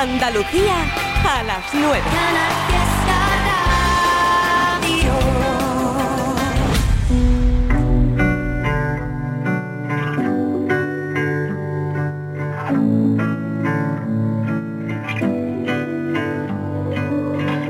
[0.00, 0.76] Andalucía
[1.24, 2.00] a las 9.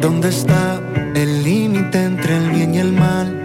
[0.03, 0.81] ¿Dónde está
[1.15, 3.43] el límite entre el bien y el mal?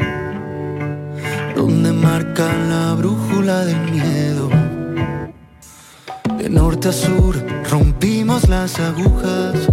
[1.55, 4.12] ¿Dónde marca la brújula del miedo?
[6.91, 7.33] Sur
[7.71, 9.69] rompimos las agujas,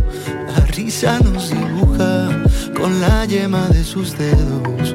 [0.46, 2.44] la risa nos dibuja
[2.76, 4.94] con la yema de sus dedos.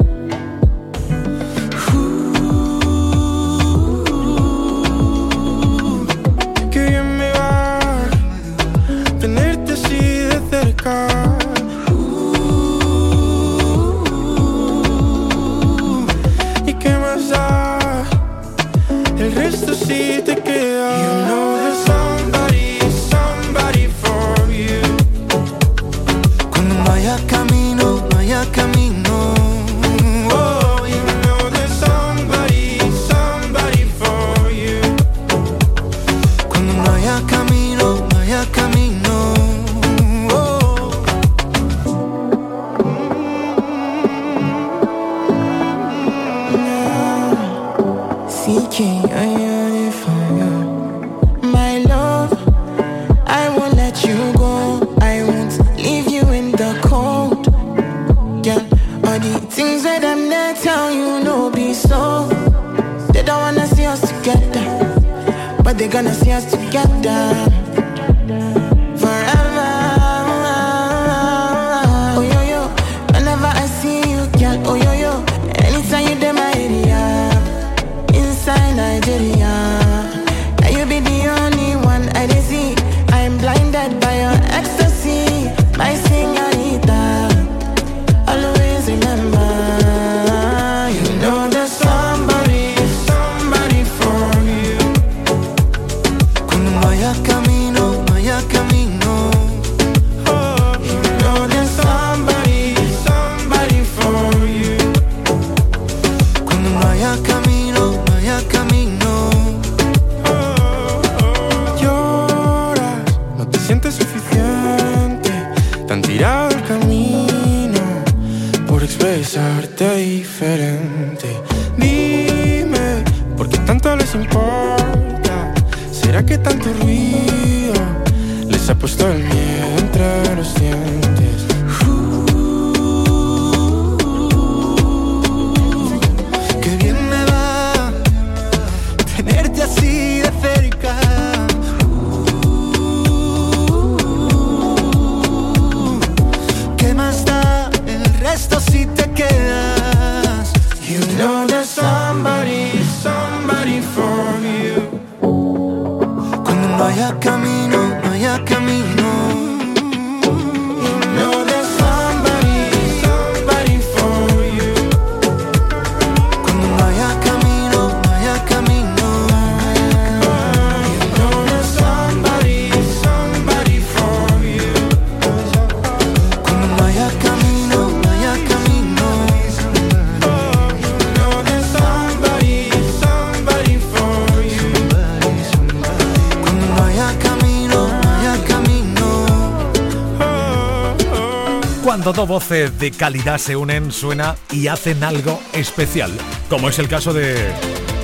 [191.95, 196.11] Cuando dos voces de calidad se unen, suena y hacen algo especial,
[196.49, 197.37] como es el caso de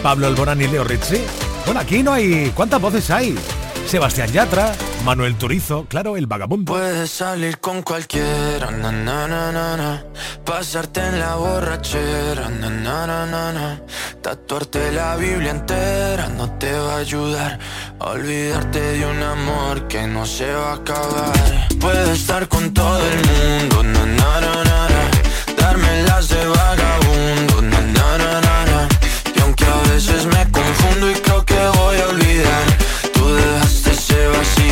[0.02, 1.18] Pablo Alborán y Leo Rizzi.
[1.66, 2.54] Bueno, aquí no hay...
[2.56, 3.36] ¿Cuántas voces hay?
[3.88, 6.72] Sebastián Yatra, Manuel Turizo, claro, el vagabundo.
[6.72, 10.04] Puedes salir con cualquiera, na, na, na,
[10.46, 12.50] pasarte en la borrachera,
[14.22, 17.60] tatuarte la Biblia entera no te va a ayudar
[18.00, 21.34] olvidarte de un amor que no se va a acabar.
[21.80, 23.84] Puedes estar con todo el mundo,
[25.58, 27.62] darme las de vagabundo,
[29.36, 32.81] y aunque a veces me confundo y creo que voy a olvidar,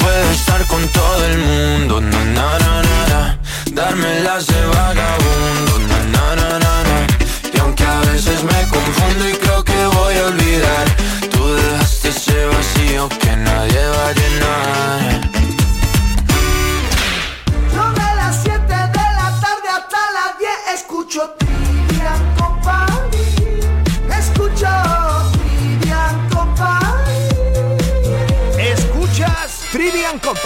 [0.00, 3.38] Puedo estar con todo el mundo, na na na na na.
[3.72, 7.06] Darme las de vagabundo, na na na na na.
[7.54, 9.65] Y aunque a veces me confundo y creo que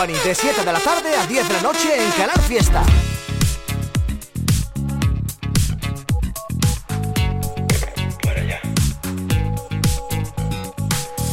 [0.00, 2.82] Company de 7 de la tarde a 10 de la noche en Canal Fiesta.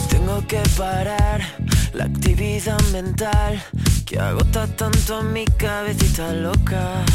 [0.09, 1.41] Tengo que parar
[1.93, 3.63] la actividad mental
[4.05, 7.05] que agota tanto a mi cabecita loca.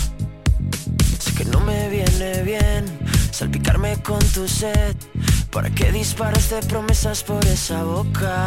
[1.19, 2.87] Sé que no me viene bien
[3.31, 4.97] salpicarme con tu sed.
[5.51, 8.47] ¿Para qué disparas de promesas por esa boca?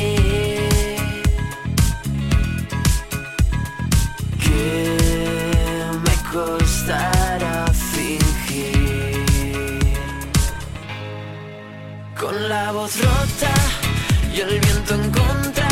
[12.81, 13.53] Voz rota
[14.33, 15.69] y el viento en contra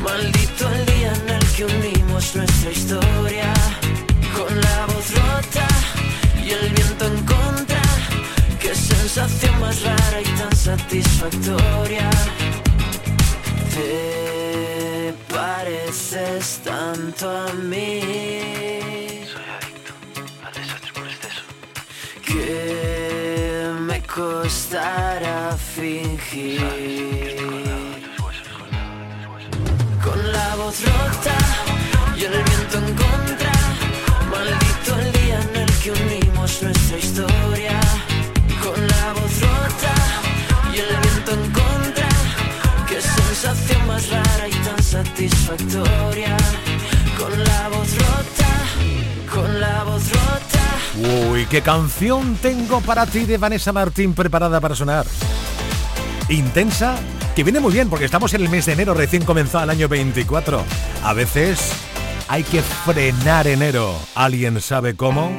[0.00, 3.52] Maldito el día en el que unimos nuestra historia
[4.36, 5.66] Con la voz rota
[6.46, 7.82] y el viento en contra
[8.60, 12.08] Qué sensación más rara y tan satisfactoria
[13.74, 18.00] te pareces tanto a mí.
[19.32, 19.92] Soy adicto
[20.44, 21.42] al desastre por exceso.
[22.26, 25.56] Que me costará
[26.30, 26.40] con
[30.30, 31.38] la voz rota
[32.18, 33.52] y el viento en contra,
[34.30, 37.80] maldito el día en el que unimos nuestra historia.
[38.62, 39.94] Con la voz rota
[40.74, 42.08] y el viento en contra,
[42.86, 46.36] qué sensación más rara y tan satisfactoria.
[47.18, 48.50] Con la voz rota,
[49.34, 51.30] con la voz rota.
[51.30, 55.06] Uy, qué canción tengo para ti de Vanessa Martín preparada para sonar.
[56.28, 56.96] Intensa,
[57.34, 59.88] que viene muy bien porque estamos en el mes de enero, recién comenzado el año
[59.88, 60.62] 24.
[61.02, 61.72] A veces
[62.28, 63.94] hay que frenar enero.
[64.14, 65.32] ¿Alguien sabe cómo?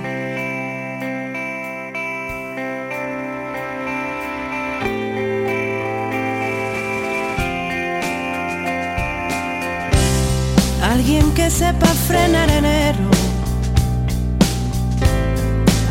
[10.81, 13.11] Alguien que sepa frenar enero.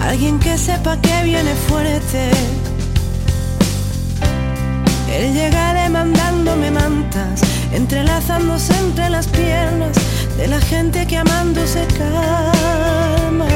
[0.02, 2.57] Alguien que sepa que viene fuerte.
[5.18, 7.40] Él llega demandándome mantas,
[7.72, 9.96] entrelazándose entre las piernas
[10.36, 13.48] de la gente que amando se calma.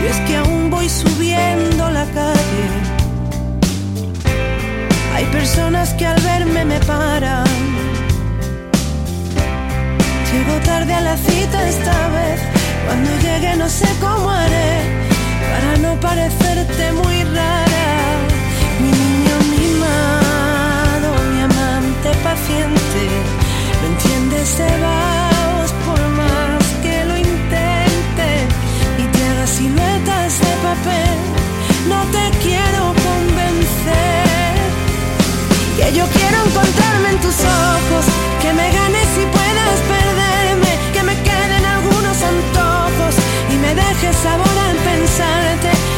[0.00, 2.66] Y es que aún voy subiendo la calle.
[5.12, 7.48] Hay personas que al verme me paran.
[10.32, 12.40] Llego tarde a la cita esta vez.
[12.86, 14.82] Cuando llegue no sé cómo haré
[15.50, 18.29] para no parecerte muy rara.
[22.30, 23.30] Paciente
[24.44, 28.30] se vas por más que lo intente
[28.98, 31.16] y te haga siluetas de papel.
[31.88, 34.54] No te quiero convencer
[35.76, 37.38] que yo quiero encontrarme en tus
[37.74, 38.04] ojos,
[38.42, 43.14] que me ganes y puedas perderme, que me queden algunos antojos
[43.52, 45.89] y me dejes sabor al pensarte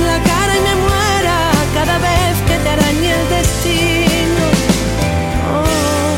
[0.00, 4.44] la cara y me muera cada vez que te arañe el destino.
[5.50, 6.16] Oh.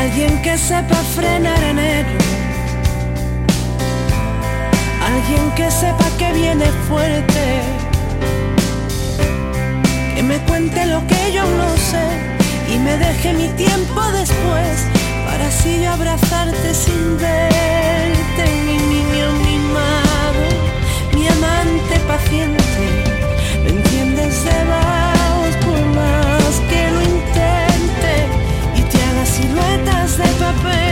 [0.00, 2.08] Alguien que sepa frenar enero.
[5.06, 7.62] Alguien que sepa que viene fuerte.
[10.16, 12.06] Que me cuente lo que yo no sé
[12.74, 14.74] y me deje mi tiempo después
[15.26, 19.58] para así abrazarte sin verte, mi niño mi
[21.44, 22.86] amante paciente,
[23.62, 28.12] me entiendes de vos por más que lo intente
[28.76, 30.83] y te haga siluetas de papel,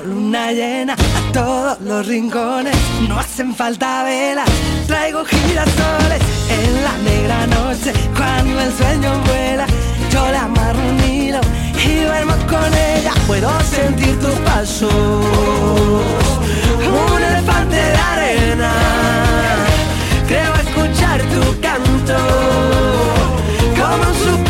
[0.00, 2.74] luna llena a todos los rincones.
[3.08, 4.48] No hacen falta velas,
[4.86, 7.92] traigo girasoles en la negra noche.
[8.16, 9.66] Cuando el sueño vuela,
[10.10, 11.40] yo la amarro un hilo
[11.84, 13.12] y duermo con ella.
[13.26, 14.92] Puedo sentir tus pasos,
[16.78, 18.72] un elefante de arena.
[20.26, 22.16] Creo escuchar tu canto
[23.76, 24.41] como un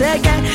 [0.00, 0.49] 世界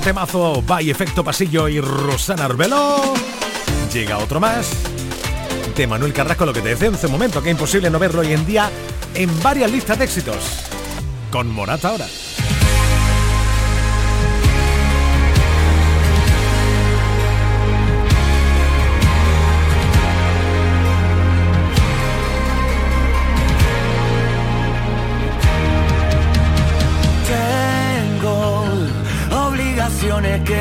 [0.00, 3.14] Temazo by Efecto Pasillo y Rosana Arbelo.
[3.92, 4.70] Llega otro más.
[5.76, 8.20] De Manuel Carrasco, lo que te decía hace un momento, que es imposible no verlo
[8.20, 8.70] hoy en día
[9.14, 10.36] en varias listas de éxitos.
[11.30, 12.06] Con Morata ahora.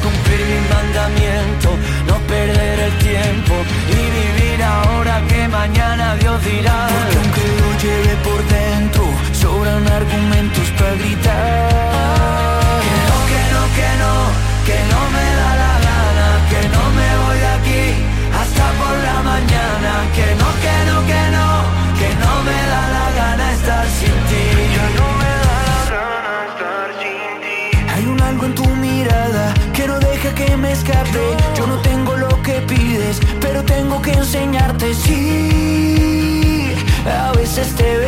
[0.00, 1.68] Cumplir mi mandamiento,
[2.06, 3.54] no perder el tiempo
[3.88, 6.88] y vivir ahora que mañana Dios dirá.
[6.88, 11.68] Porque aunque lo lleve por dentro, sobran argumentos para gritar.
[12.86, 14.14] Que no, que no, que no,
[14.66, 15.71] que no me da la
[34.02, 34.94] que enseñarte.
[34.94, 36.74] Sí,
[37.06, 38.01] a veces te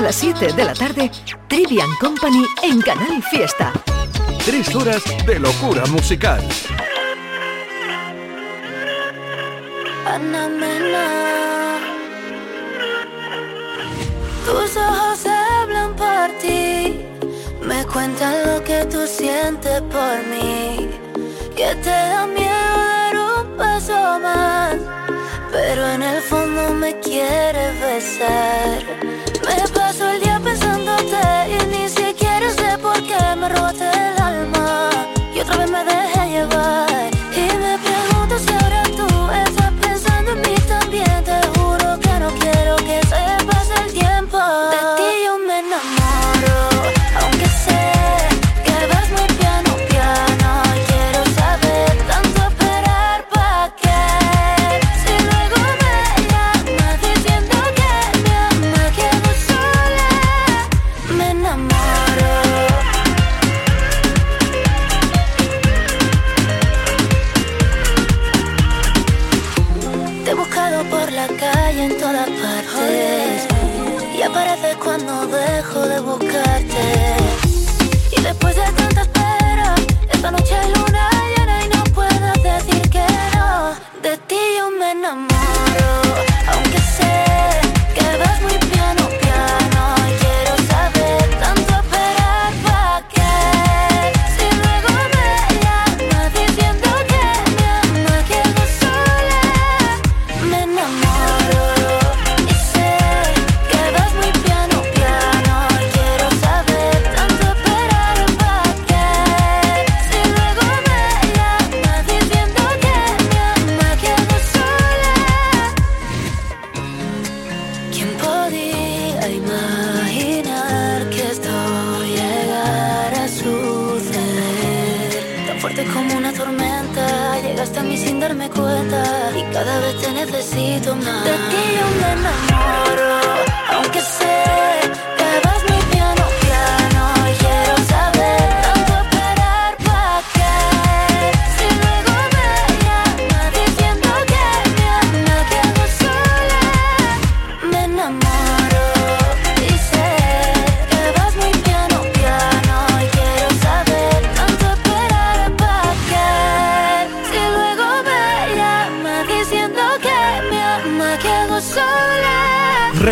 [0.00, 1.10] a las 7 de la tarde,
[1.46, 3.70] Trivian Company en Canal Fiesta.
[4.46, 6.42] Tres horas de locura musical.
[10.06, 11.78] Ana Mena.
[14.46, 17.04] Tus ojos hablan por ti,
[17.62, 20.88] me cuentan lo que tú sientes por mí,
[21.54, 24.76] que te da miedo dar un paso más,
[25.52, 28.99] pero en el fondo me quieres besar.
[31.48, 34.90] Y ni siquiera sé por qué me robaste el alma.
[35.34, 36.89] Y otra vez me dejé llevar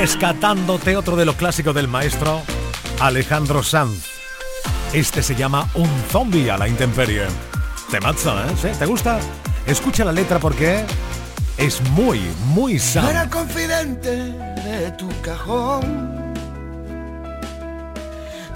[0.09, 2.41] Rescatándote otro de los clásicos del maestro
[2.99, 4.07] Alejandro Sanz.
[4.95, 7.25] Este se llama Un zombie a la intemperie.
[7.91, 8.47] Temazo, ¿eh?
[8.61, 8.69] ¿Sí?
[8.79, 9.21] ¿Te gusta?
[9.67, 10.83] Escucha la letra porque
[11.59, 12.23] es muy,
[12.55, 13.11] muy Yo Sanz.
[13.11, 16.33] era confidente de tu cajón.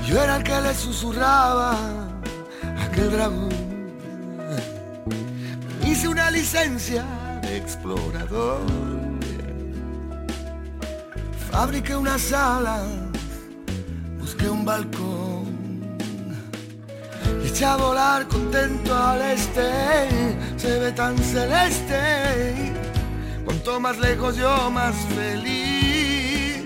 [0.08, 3.50] Yo era el que le susurraba a aquel dragón.
[5.84, 7.04] Hice una licencia
[7.42, 9.11] explorador.
[11.52, 12.82] Fabriqué una sala,
[14.18, 15.42] busqué un balcón.
[17.44, 19.68] Y eché a volar contento al este,
[20.56, 22.72] se ve tan celeste.
[23.44, 26.64] Cuanto más lejos yo más feliz.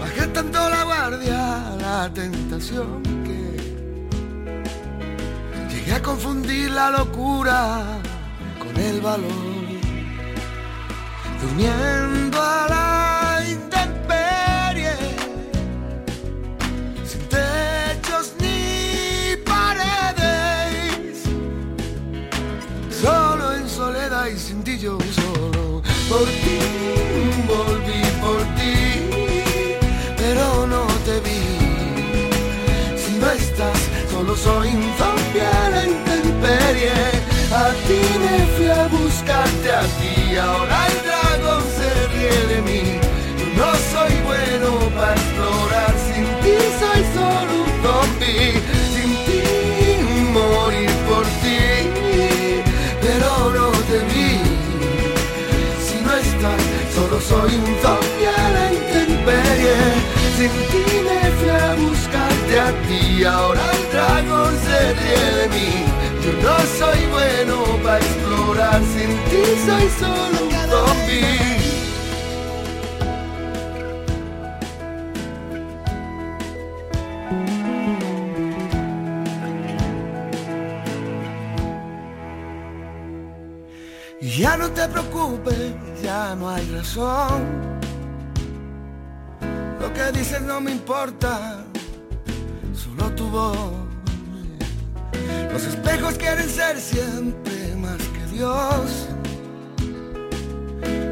[0.00, 3.40] Bajé tanto la guardia, la tentación que
[5.74, 7.82] llegué a confundir la locura
[8.58, 9.54] con el valor.
[11.42, 12.93] Durmiendo a la
[24.64, 25.82] ti yo solo.
[26.08, 26.58] Por ti
[27.46, 28.74] volví por ti,
[30.16, 31.42] pero no te vi.
[32.96, 33.78] Si no estás,
[34.10, 34.86] solo soy un
[35.56, 36.92] a la intemperie.
[37.52, 42.82] A ti me fui a buscarte a ti, ahora el dragón se ríe de mí.
[43.58, 48.73] No soy bueno para explorar, sin ti soy solo un zombie.
[57.28, 59.76] Soy un zombie a la intemperie.
[60.36, 65.70] Sin ti me fui a buscarte a ti, ahora el dragón se ríe de mí.
[66.24, 71.54] Yo no soy bueno para explorar, sin ti soy solo un zombie.
[84.20, 87.42] Ya no te preocupes, ya no hay razón.
[89.80, 91.64] Lo que dices no me importa,
[92.74, 93.58] solo tu voz.
[95.52, 99.08] Los espejos quieren ser siempre más que Dios.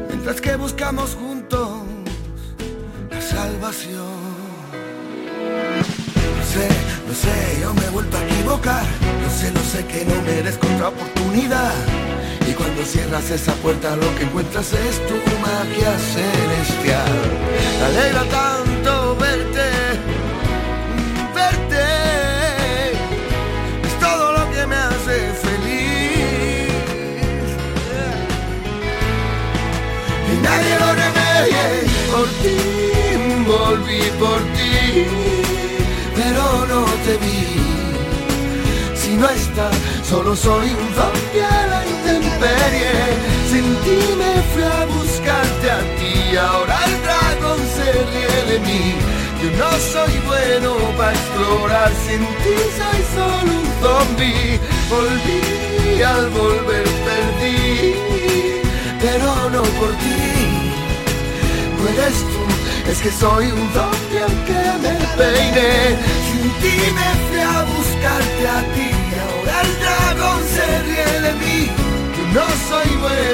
[0.09, 1.71] Mientras que buscamos juntos
[3.09, 4.21] la salvación.
[6.37, 6.67] Lo sé,
[7.07, 8.85] lo sé, yo me he vuelto a equivocar.
[9.23, 11.73] Lo sé, lo sé que no merezco otra oportunidad.
[12.53, 17.13] Y cuando cierras esa puerta lo que encuentras es tu magia celestial.
[17.87, 19.69] Alegra tanto verte,
[21.33, 21.85] verte.
[23.87, 26.69] Es todo lo que me hace feliz.
[30.31, 31.65] Y nadie lo remedie.
[32.11, 32.83] Por ti
[33.47, 35.07] volví por ti,
[36.15, 37.62] pero no te vi.
[39.19, 42.91] No estás, solo soy un zombie a la intemperie.
[43.49, 48.95] Sin ti me fui a buscarte a ti, ahora el dragón se ríe de mí.
[49.41, 54.59] Yo no soy bueno para explorar, sin ti soy solo un zombie.
[54.89, 57.95] Volví al volver perdí,
[58.99, 60.21] pero no por ti.
[61.77, 65.97] No eres tú, es que soy un zombie aunque me peine.
[66.27, 67.12] Sin ti me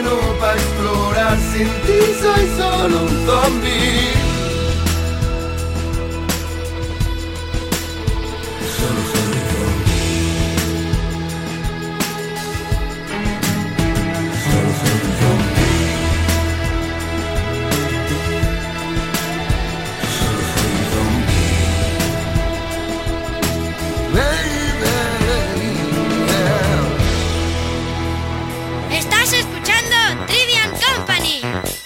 [0.09, 4.28] bueno para explorar, sin ti soy solo un zombie.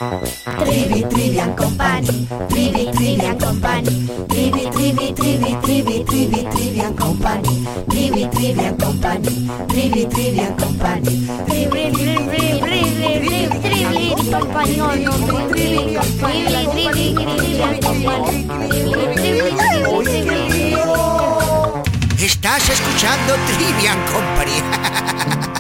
[0.04, 8.76] Trivi, Trivian Company, Trivi, Trivian Company, Trivi, Trivi, Trivi, Trivi, Trivi, Trivian Company, Trivi, Trivian
[8.76, 15.14] Company, Trivi, Trivian Company, Trivi, Trivi, Trivi, Trivi, Trivi, Company, no, no,
[15.48, 19.54] Trivi, Trivi, Trivi, Trivian Company, Trivi, Trivi,
[22.20, 24.58] Estás escuchando Trivian Company.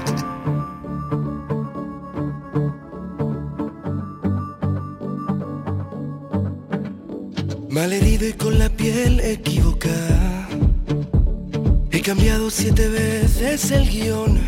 [7.84, 10.48] Malherido y con la piel equivocada.
[11.92, 14.40] He cambiado siete veces el guion.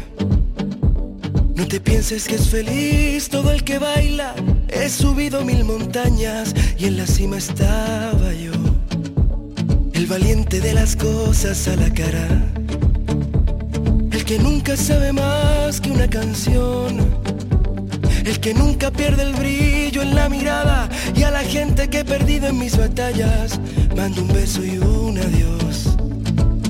[1.53, 4.33] No te pienses que es feliz todo el que baila.
[4.69, 8.53] He subido mil montañas y en la cima estaba yo.
[9.91, 12.29] El valiente de las cosas a la cara.
[14.11, 17.14] El que nunca sabe más que una canción
[18.25, 22.05] el que nunca pierde el brillo en la mirada y a la gente que he
[22.05, 23.59] perdido en mis batallas,
[23.95, 25.95] mando un beso y un adiós.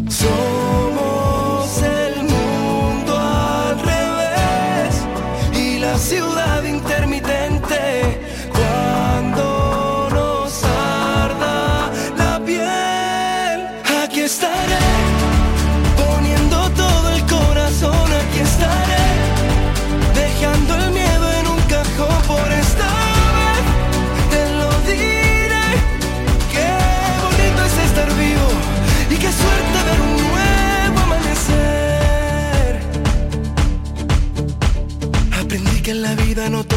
[0.09, 4.95] Somos el mundo al revés
[5.57, 6.94] y la ciudad intermitente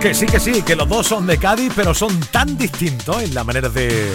[0.00, 3.34] Que sí, que sí, que los dos son de Cádiz, pero son tan distintos en
[3.34, 4.10] la manera de,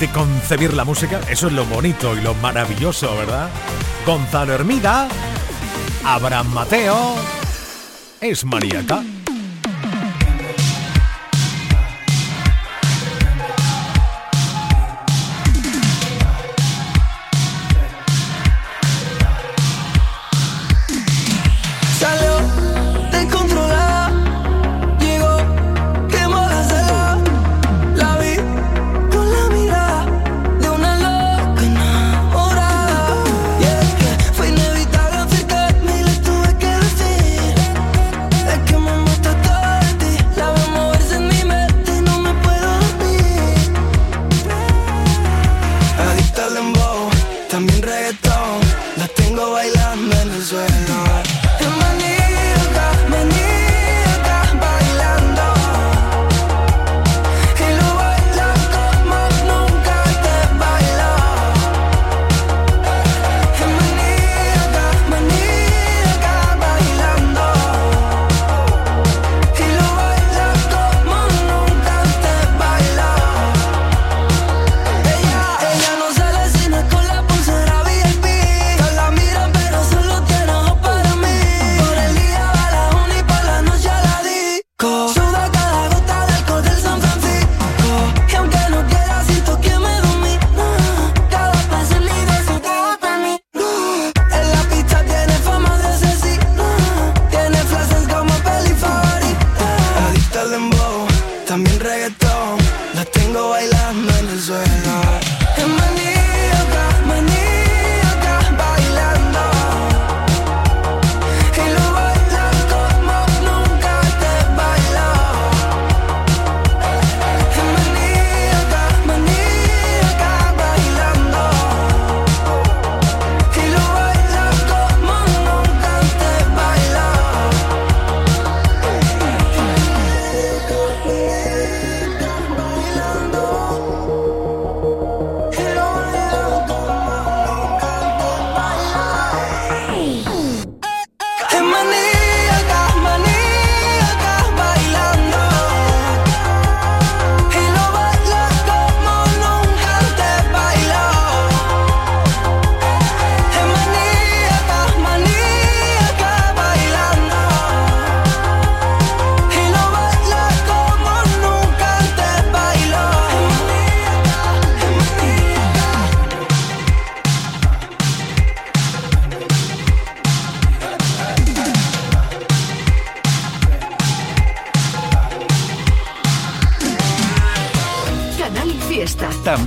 [0.00, 1.20] de concebir la música.
[1.30, 3.50] Eso es lo bonito y lo maravilloso, ¿verdad?
[4.04, 5.08] Gonzalo Hermida,
[6.04, 7.14] Abraham Mateo,
[8.20, 8.44] es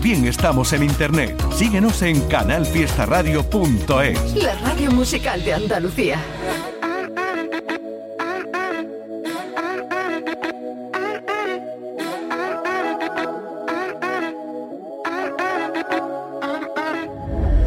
[0.08, 0.30] Mariaca.
[0.30, 1.36] estamos en internet.
[1.54, 4.36] Síguenos en canalfiestaradio.es.
[4.36, 6.18] La radio musical de Andalucía.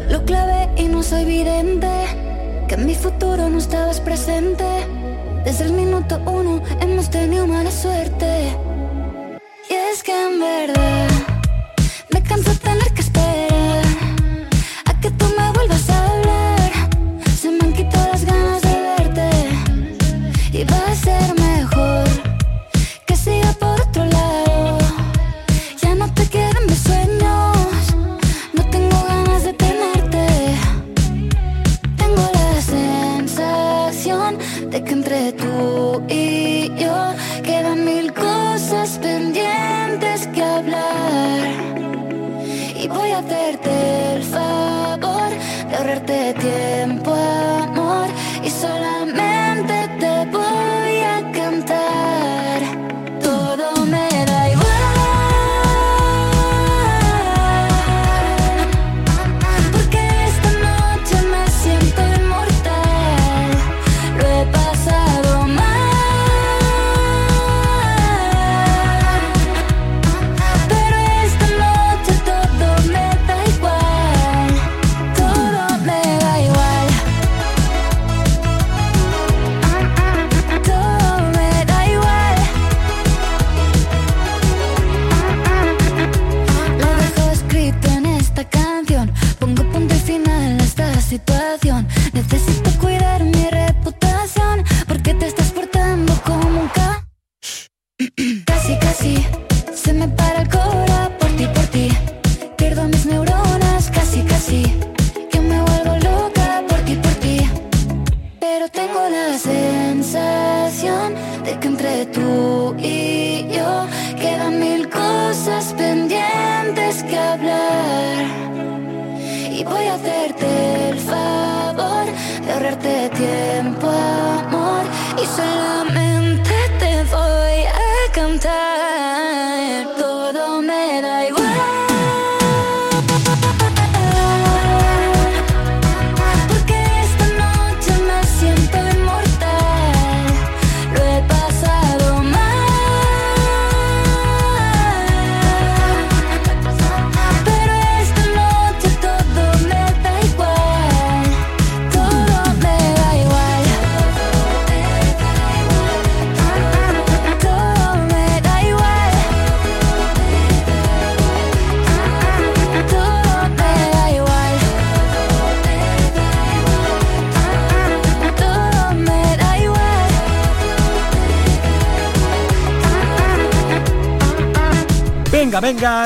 [0.09, 1.87] Lo clave y no soy vidente,
[2.67, 4.65] que en mi futuro no estabas presente.
[5.45, 8.40] Desde el minuto uno hemos tenido mala suerte.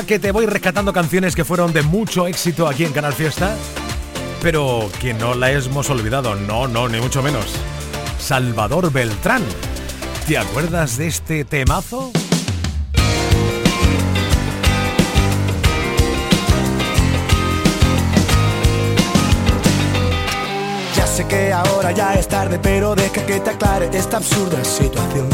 [0.04, 3.56] Que te voy rescatando canciones que fueron de mucho éxito aquí en Canal Fiesta,
[4.42, 7.46] pero que no la hemos olvidado, no, no, ni mucho menos.
[8.20, 9.42] Salvador Beltrán.
[10.28, 12.12] ¿Te acuerdas de este temazo?
[20.96, 25.30] Ya sé que ahora ya es tarde, pero deja que te aclare esta absurda situación.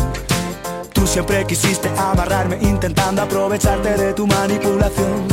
[1.02, 5.28] Tú siempre quisiste amarrarme intentando aprovecharte de tu manipulación.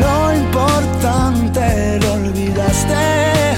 [0.00, 3.54] Lo importante lo olvidaste.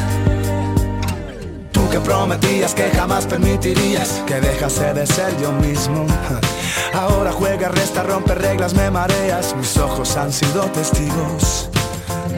[1.70, 6.04] Tú que prometías que jamás permitirías que dejase de ser yo mismo.
[6.92, 9.54] Ahora juega, resta, rompe reglas, me mareas.
[9.54, 11.70] Mis ojos han sido testigos.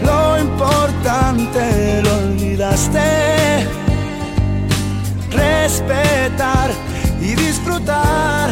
[0.05, 3.67] Lo importante lo olvidaste.
[5.31, 6.73] Respetar
[7.27, 8.51] y disfrutar.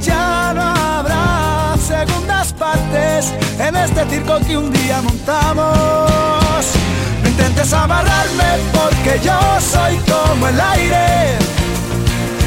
[0.00, 6.64] Ya no habrá segundas partes en este circo que un día montamos.
[7.22, 11.36] No intentes amarrarme porque yo soy como el aire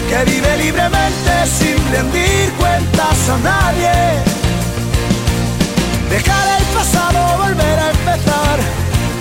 [0.09, 3.95] que vive libremente sin rendir cuentas a nadie.
[6.09, 8.57] Dejar el pasado, volver a empezar.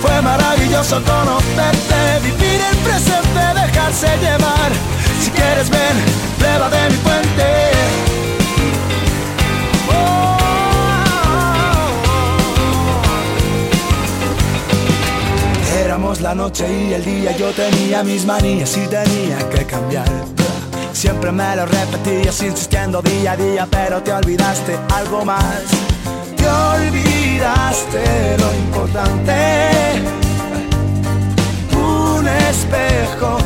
[0.01, 4.71] Fue maravilloso conocerte, vivir el presente, dejarse llevar.
[5.21, 5.97] Si quieres ven,
[6.37, 7.43] prueba de mi puente.
[15.83, 20.07] Éramos la noche y el día, yo tenía mis manías y tenía que cambiar.
[20.91, 25.63] Siempre me lo repetías insistiendo día a día, pero te olvidaste algo más.
[26.35, 30.01] Te olvidaste lo importante.
[31.73, 33.37] Un espejo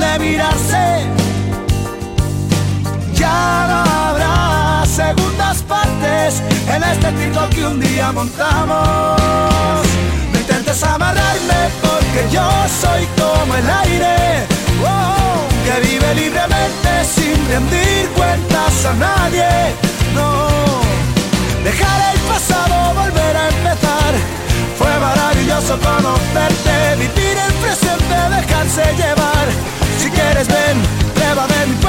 [0.00, 1.06] donde mirarse.
[3.14, 3.78] Ya no
[4.08, 6.42] habrá segundas partes
[6.74, 9.82] en este circo que un día montamos.
[10.32, 12.48] No intentes amarrarme porque yo
[12.82, 14.46] soy como el aire.
[14.84, 19.48] oh, que vive libremente sin rendir cuentas a nadie.
[20.14, 20.48] No.
[21.64, 24.12] Dejar el pasado, volver a empezar.
[24.78, 29.79] Fue maravilloso conocerte, vivir el presente, dejarse llevar.
[30.00, 30.78] Si quieres ven,
[31.14, 31.80] prueba de mi.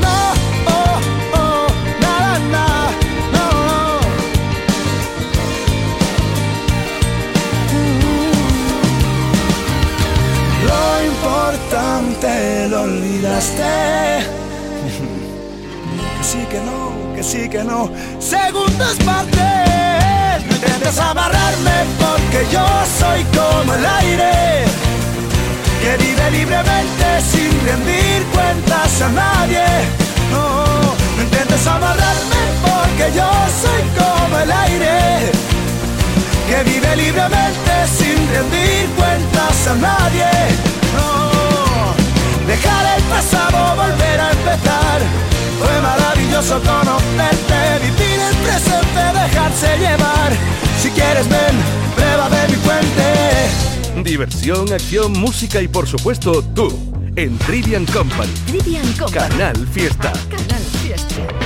[0.00, 0.32] No,
[0.66, 1.00] oh,
[1.34, 1.66] oh,
[2.00, 2.66] na, na, na,
[3.34, 4.00] no, no.
[10.68, 14.15] Lo importante lo olvidaste.
[17.26, 17.90] Sí, que no.
[18.20, 20.46] Segundas partes.
[20.46, 22.66] No intentes amarrarme porque yo
[23.00, 24.64] soy como el aire.
[25.82, 29.66] Que vive libremente sin rendir cuentas a nadie.
[30.30, 30.64] No,
[31.16, 33.30] no intentes amarrarme porque yo
[33.62, 35.46] soy como el aire
[36.48, 40.30] que vive libremente sin rendir cuentas a nadie.
[40.96, 41.94] No,
[42.46, 45.26] dejar el pasado, volver a empezar.
[45.58, 50.32] Fue maravilloso conocerte, vivir el presente, dejarse llevar.
[50.80, 51.56] Si quieres ven,
[51.94, 54.02] prueba de mi puente.
[54.04, 56.68] Diversión, acción, música y por supuesto tú
[57.16, 58.32] en Trivian Company.
[58.46, 59.28] Trivian Company.
[59.28, 60.12] Canal Fiesta.
[60.30, 61.45] Canal Fiesta.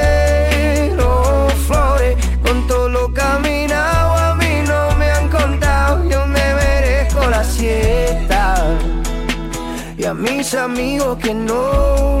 [10.41, 12.20] mis amigos que no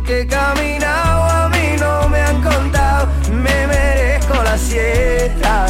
[0.00, 5.66] que he caminado a mí no me han contado, me merezco la siesta.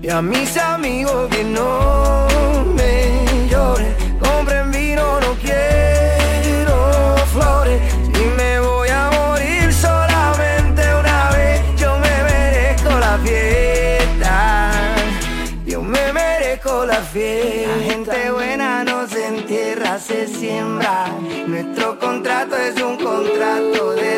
[0.00, 2.26] Y a mis amigos que no
[2.74, 7.82] me lloren, compren vino, no quiero flores.
[8.14, 14.80] Si me voy a morir solamente una vez, yo me merezco la fiesta.
[15.66, 17.76] Yo me merezco la fiesta.
[17.76, 18.97] La gente buena no
[20.08, 21.06] se siembra.
[21.46, 24.17] Nuestro contrato es un contrato de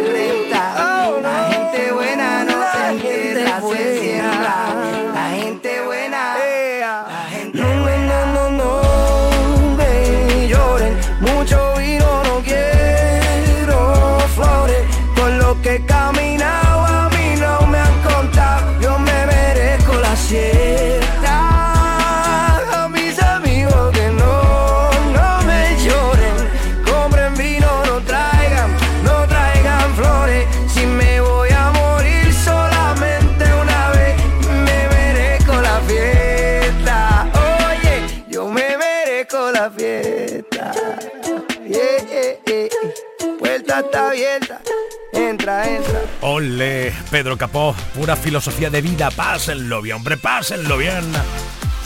[47.10, 51.04] Pedro Capó, pura filosofía de vida, pásenlo bien, hombre, pásenlo bien.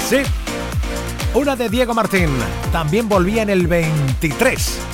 [0.08, 0.18] Sí,
[1.32, 2.28] una de Diego Martín,
[2.70, 4.93] también volvía en el 23.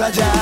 [0.00, 0.32] allá.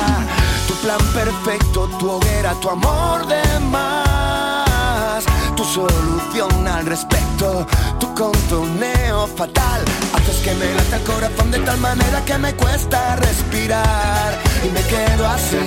[0.66, 5.24] Tu plan perfecto, tu hoguera, tu amor de más,
[5.56, 7.66] tu solución al respecto,
[7.98, 9.82] tu contoneo fatal.
[10.14, 14.82] Haces que me lata el corazón de tal manera que me cuesta respirar y me
[14.82, 15.64] quedo así,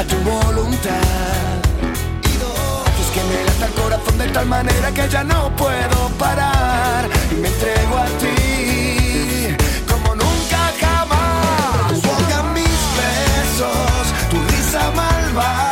[0.00, 0.90] a tu voluntad.
[2.86, 7.34] Haces que me lata el corazón de tal manera que ya no puedo parar y
[7.36, 8.81] me entrego a ti
[15.32, 15.71] risa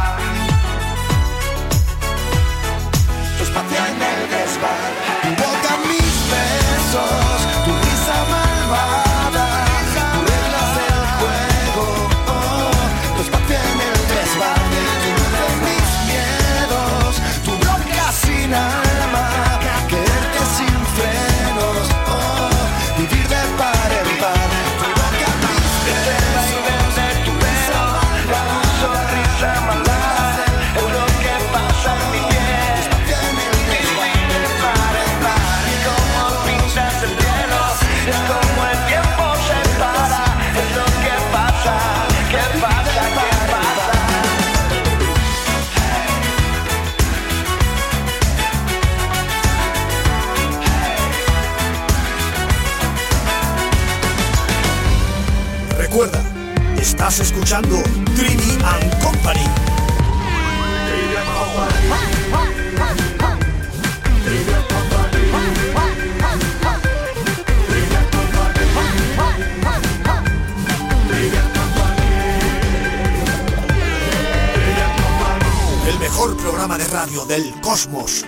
[77.71, 78.25] cosmos.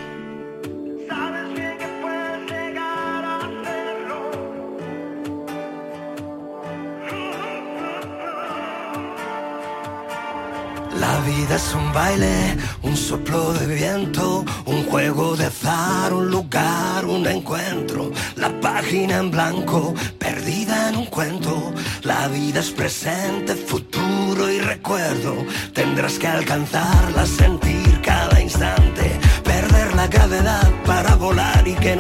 [10.98, 17.04] La vida es un baile, un soplo de viento, un juego de azar, un lugar,
[17.04, 18.12] un encuentro.
[18.38, 21.74] La página en blanco, perdida en un cuento.
[22.04, 25.36] La vida es presente, futuro y recuerdo.
[25.74, 27.63] Tendrás que alcanzarla, sentir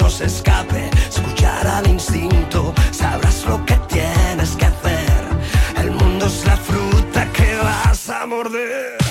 [0.04, 0.90] No se escape.
[1.08, 5.24] Escuchar al instinto, sabrás lo que tienes que hacer.
[5.78, 9.03] El mundo es la fruta que vas a morder.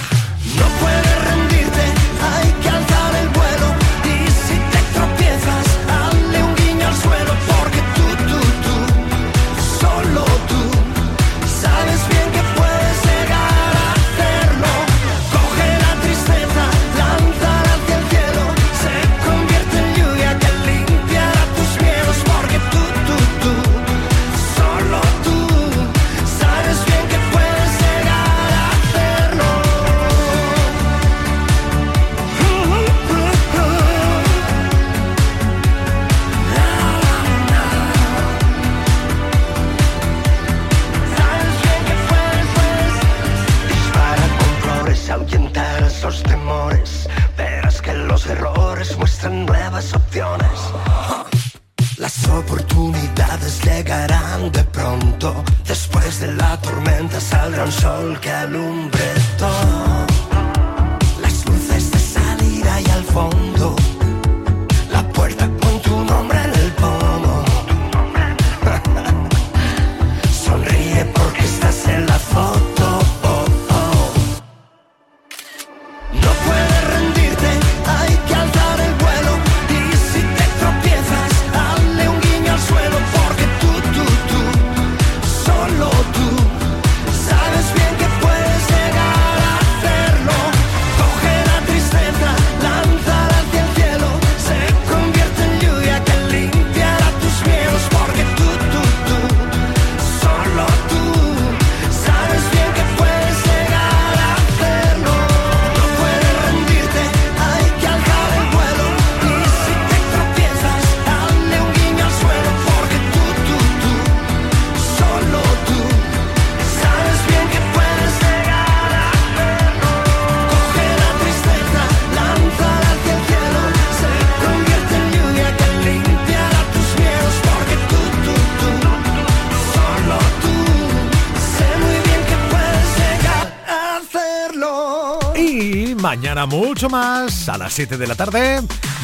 [136.23, 138.61] Mañana mucho más a las 7 de la tarde.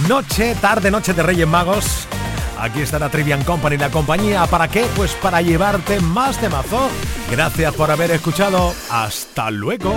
[0.09, 2.07] Noche, tarde, noche de Reyes Magos.
[2.57, 4.47] Aquí estará Trivian Company, la compañía.
[4.47, 4.87] ¿Para qué?
[4.95, 6.89] Pues para llevarte más de mazo.
[7.29, 8.73] Gracias por haber escuchado.
[8.89, 9.93] Hasta luego.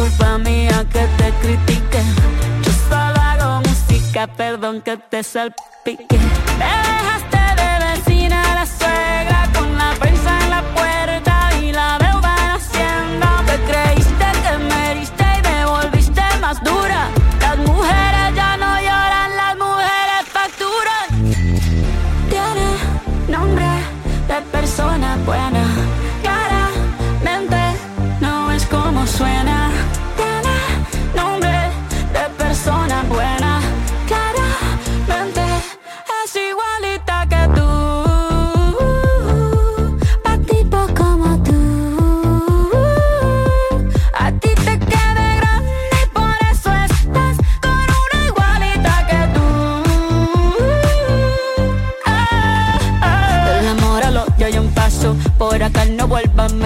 [0.00, 2.02] culpa mía que te critique,
[2.64, 6.18] Yo solo hago música, perdón que te salpique.
[6.58, 7.29] Me dejaste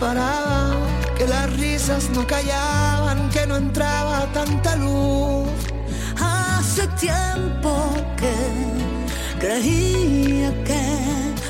[0.00, 0.70] paraba,
[1.16, 5.46] que las risas no callaban, que no entraba tanta luz.
[6.18, 7.70] Hace tiempo
[8.16, 8.34] que
[9.38, 10.84] creía que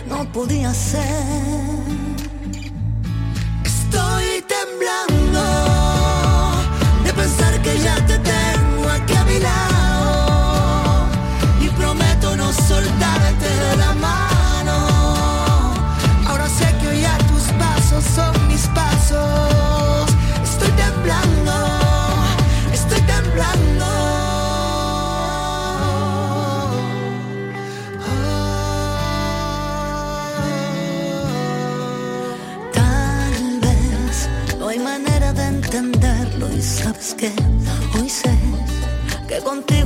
[0.09, 1.70] no podía ser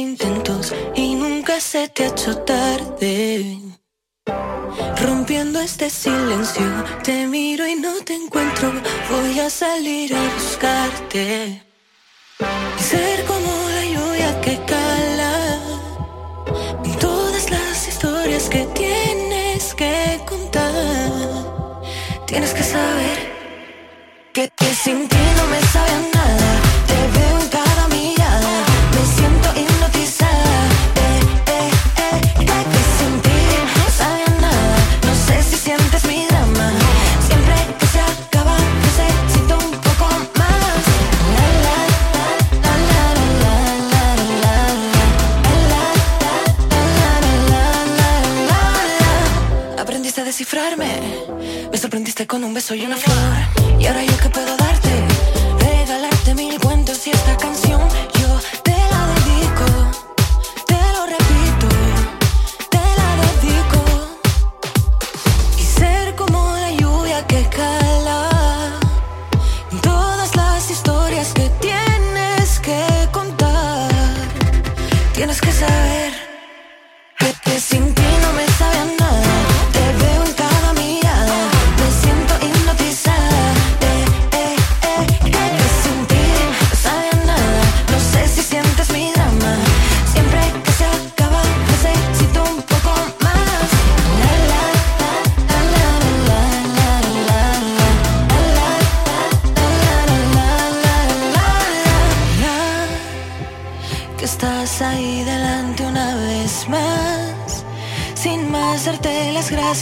[0.00, 3.58] Intentos y nunca se te ha hecho tarde.
[5.02, 6.66] Rompiendo este silencio,
[7.02, 8.72] te miro y no te encuentro,
[9.10, 11.62] voy a salir a buscarte.
[12.78, 15.34] Y ser como la lluvia que cala
[16.84, 20.72] en todas las historias que tienes que contar.
[22.26, 23.18] Tienes que saber
[24.32, 26.49] que, que sin ti no me sabe nada.
[52.26, 53.78] Con un beso y una flor.
[53.78, 54.90] Y ahora yo qué puedo darte,
[55.58, 57.80] regalarte mil cuentos y esta canción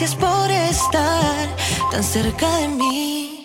[0.00, 1.56] gracias por estar
[1.90, 3.37] tan cerca de mí.